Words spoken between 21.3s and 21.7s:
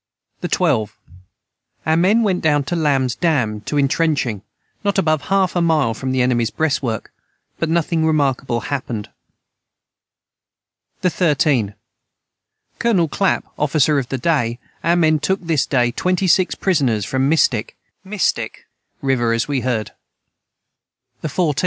156: Mystic.